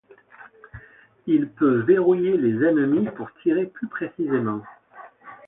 [1.27, 4.63] Il peut verrouiller les ennemis pour tirer plus précisément.